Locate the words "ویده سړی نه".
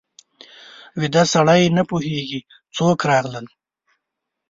0.99-1.83